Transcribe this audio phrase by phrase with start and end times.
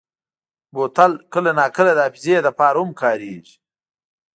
[0.73, 3.55] بوتل کله ناکله د حافظې لپاره هم کارېږي.